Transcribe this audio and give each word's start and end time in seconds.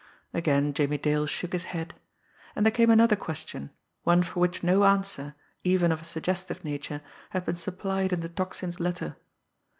Again 0.33 0.73
Jimmie 0.73 0.97
Dale 0.97 1.27
shook 1.27 1.53
his 1.53 1.65
head 1.77 1.93
and 2.55 2.65
there 2.65 2.71
came 2.71 2.89
another 2.89 3.15
question, 3.15 3.69
one 4.01 4.23
for 4.23 4.39
which 4.39 4.63
no 4.63 4.83
answer, 4.83 5.35
even 5.63 5.91
of 5.91 6.01
a 6.01 6.05
suggestive 6.05 6.63
nature, 6.65 7.01
had 7.29 7.45
been 7.45 7.55
supplied 7.55 8.11
in 8.11 8.21
the 8.21 8.29
Tocsin's 8.29 8.79
letter. 8.79 9.15